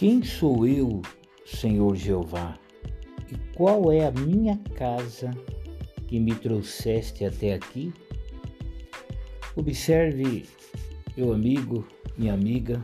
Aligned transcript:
Quem 0.00 0.22
sou 0.22 0.66
eu, 0.66 1.02
Senhor 1.44 1.94
Jeová? 1.94 2.58
E 3.30 3.36
qual 3.54 3.92
é 3.92 4.06
a 4.06 4.10
minha 4.10 4.56
casa 4.74 5.30
que 6.08 6.18
me 6.18 6.34
trouxeste 6.34 7.26
até 7.26 7.52
aqui? 7.52 7.92
Observe, 9.54 10.46
meu 11.14 11.34
amigo, 11.34 11.86
minha 12.16 12.32
amiga, 12.32 12.82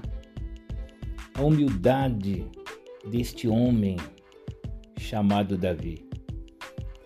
a 1.33 1.43
humildade 1.43 2.45
deste 3.11 3.49
homem 3.49 3.97
chamado 4.99 5.57
Davi. 5.57 6.07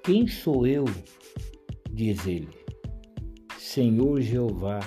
Quem 0.03 0.27
sou 0.27 0.67
eu? 0.67 0.87
diz 1.89 2.27
ele. 2.27 2.49
Senhor 3.57 4.21
Jeová, 4.21 4.81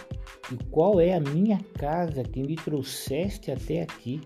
e 0.52 0.62
qual 0.66 1.00
é 1.00 1.14
a 1.14 1.22
minha 1.22 1.60
casa 1.80 2.24
que 2.24 2.44
me 2.44 2.58
trouxeste 2.58 3.52
até 3.52 3.84
aqui? 3.84 4.20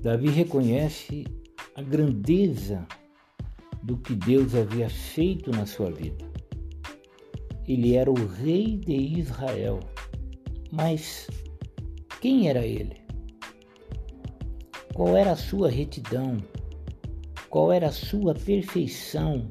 Davi 0.00 0.28
reconhece 0.28 1.24
a 1.74 1.82
grandeza 1.82 2.86
do 3.82 3.96
que 3.96 4.14
Deus 4.14 4.54
havia 4.54 4.88
feito 4.88 5.50
na 5.50 5.66
sua 5.66 5.90
vida. 5.90 6.24
Ele 7.66 7.94
era 7.94 8.10
o 8.10 8.26
rei 8.26 8.78
de 8.78 8.94
Israel, 8.94 9.80
mas 10.70 11.28
quem 12.20 12.48
era 12.48 12.64
ele? 12.64 12.96
Qual 14.94 15.16
era 15.16 15.32
a 15.32 15.36
sua 15.36 15.68
retidão? 15.68 16.38
Qual 17.50 17.72
era 17.72 17.88
a 17.88 17.92
sua 17.92 18.34
perfeição? 18.34 19.48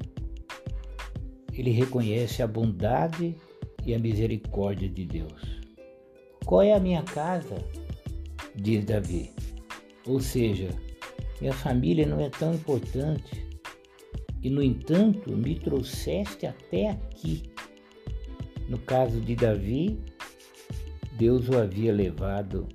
Ele 1.52 1.70
reconhece 1.70 2.42
a 2.42 2.46
bondade 2.46 3.34
e 3.84 3.94
a 3.94 3.98
misericórdia 3.98 4.88
de 4.88 5.04
Deus. 5.04 5.60
Qual 6.44 6.62
é 6.62 6.72
a 6.72 6.80
minha 6.80 7.02
casa? 7.02 7.56
Diz 8.54 8.84
Davi. 8.84 9.30
Ou 10.08 10.20
seja, 10.20 10.70
minha 11.38 11.52
família 11.52 12.06
não 12.06 12.18
é 12.18 12.30
tão 12.30 12.54
importante 12.54 13.46
e, 14.42 14.48
no 14.48 14.62
entanto, 14.62 15.36
me 15.36 15.54
trouxeste 15.54 16.46
até 16.46 16.88
aqui. 16.88 17.42
No 18.70 18.78
caso 18.78 19.20
de 19.20 19.36
Davi, 19.36 20.00
Deus 21.12 21.46
o 21.50 21.58
havia 21.58 21.92
levado 21.92 22.66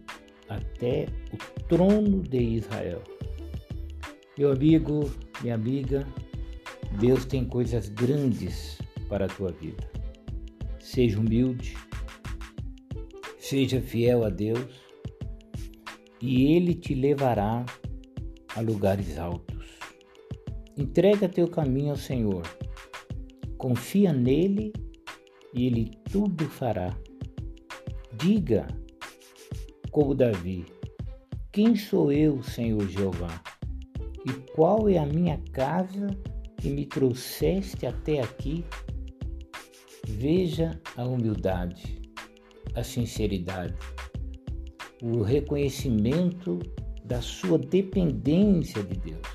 até 0.48 1.08
o 1.34 1.64
trono 1.64 2.22
de 2.22 2.40
Israel. 2.40 3.02
Meu 4.38 4.52
amigo, 4.52 5.10
minha 5.42 5.56
amiga, 5.56 6.08
Deus 7.00 7.26
tem 7.26 7.46
coisas 7.46 7.90
grandes 7.90 8.78
para 9.10 9.26
a 9.26 9.30
tua 9.30 9.52
vida. 9.52 9.90
Seja 10.80 11.20
humilde, 11.20 11.76
seja 13.40 13.82
fiel 13.82 14.24
a 14.24 14.30
Deus 14.30 14.93
e 16.24 16.56
ele 16.56 16.74
te 16.74 16.96
levará 16.96 17.66
a 18.56 18.62
lugares 18.62 19.18
altos. 19.18 19.78
Entrega 20.78 21.28
teu 21.28 21.50
caminho 21.50 21.90
ao 21.90 21.98
Senhor, 21.98 22.44
confia 23.58 24.14
nele 24.14 24.72
e 25.54 25.66
ele 25.66 25.92
tudo 26.10 26.46
fará. 26.46 26.98
Diga, 28.14 28.66
como 29.92 30.16
Davi, 30.16 30.66
quem 31.52 31.76
sou 31.76 32.10
eu, 32.10 32.42
Senhor 32.42 32.88
Jeová? 32.88 33.44
E 34.26 34.32
qual 34.54 34.88
é 34.88 34.98
a 34.98 35.06
minha 35.06 35.38
casa 35.52 36.08
que 36.56 36.70
me 36.70 36.86
trouxeste 36.86 37.86
até 37.86 38.22
aqui? 38.22 38.64
Veja 40.08 40.80
a 40.96 41.04
humildade, 41.04 42.02
a 42.74 42.82
sinceridade 42.82 43.76
o 45.04 45.22
reconhecimento 45.22 46.60
da 47.04 47.22
sua 47.22 47.58
dependência 47.58 48.82
de 48.82 48.96
Deus. 48.96 49.28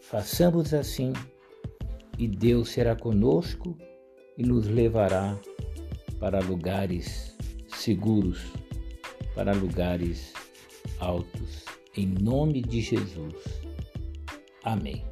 Façamos 0.00 0.72
assim 0.72 1.12
e 2.18 2.26
Deus 2.26 2.70
será 2.70 2.96
conosco 2.96 3.76
e 4.38 4.42
nos 4.42 4.66
levará 4.66 5.38
para 6.18 6.40
lugares 6.40 7.36
seguros, 7.68 8.40
para 9.34 9.52
lugares 9.52 10.32
altos. 10.98 11.66
Em 11.94 12.06
nome 12.06 12.62
de 12.62 12.80
Jesus. 12.80 13.34
Amém. 14.64 15.09